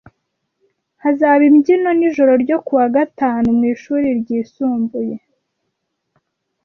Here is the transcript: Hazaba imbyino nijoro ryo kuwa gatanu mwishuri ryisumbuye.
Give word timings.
Hazaba 1.03 1.41
imbyino 1.49 1.89
nijoro 1.99 2.31
ryo 2.43 2.57
kuwa 2.65 2.87
gatanu 2.95 3.47
mwishuri 3.57 4.07
ryisumbuye. 4.19 5.15